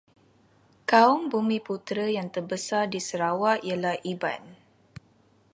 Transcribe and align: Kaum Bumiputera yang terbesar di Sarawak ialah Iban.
Kaum 0.91 1.19
Bumiputera 1.31 2.07
yang 2.17 2.29
terbesar 2.35 2.83
di 2.93 2.97
Sarawak 3.07 3.57
ialah 3.69 3.95
Iban. 4.11 4.41